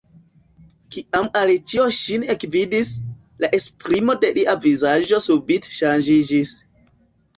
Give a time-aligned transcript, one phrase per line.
[0.95, 2.93] Kiam Aleĉjo ŝin ekvidis,
[3.45, 6.57] la esprimo de lia vizaĝo subite ŝanĝiĝis.